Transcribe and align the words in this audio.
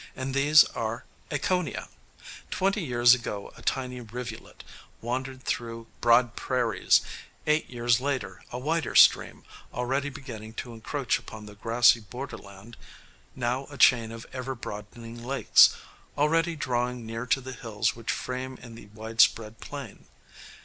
And 0.15 0.33
these 0.33 0.63
are 0.63 1.05
Ekoniah! 1.29 1.87
Twenty 2.49 2.81
years 2.83 3.13
ago 3.13 3.53
a 3.55 3.61
tiny 3.61 4.01
rivulet, 4.01 4.63
wandering 4.99 5.37
through 5.37 5.85
broad 6.01 6.35
prairies; 6.35 7.01
eight 7.45 7.69
years 7.69 8.01
later 8.01 8.41
a 8.51 8.57
wider 8.57 8.95
stream, 8.95 9.43
already 9.71 10.09
beginning 10.09 10.55
to 10.55 10.73
encroach 10.73 11.19
upon 11.19 11.45
the 11.45 11.53
grassy 11.53 11.99
borderland; 11.99 12.77
now 13.35 13.67
a 13.69 13.77
chain 13.77 14.11
of 14.11 14.25
ever 14.33 14.55
broadening 14.55 15.23
lakes, 15.23 15.75
already 16.17 16.55
drawing 16.55 17.05
near 17.05 17.27
to 17.27 17.39
the 17.39 17.53
hills 17.53 17.95
which 17.95 18.11
frame 18.11 18.57
in 18.59 18.73
the 18.73 18.87
widespread 18.95 19.59
plain. 19.59 20.05